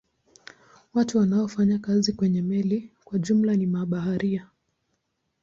[0.93, 4.47] Watu wanaofanya kazi kwenye meli kwa jumla ni mabaharia.